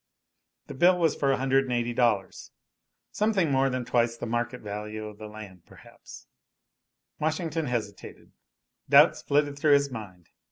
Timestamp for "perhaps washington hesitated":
5.67-8.31